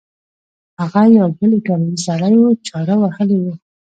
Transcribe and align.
هغه 0.79 1.01
یو 1.17 1.27
بل 1.37 1.51
ایټالوی 1.57 1.95
سړی 2.05 2.35
په 2.43 2.51
چاړه 2.67 2.95
وهلی 2.99 3.37
و. 3.41 3.45